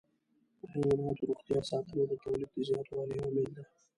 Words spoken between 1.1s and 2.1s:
روغتیا ساتنه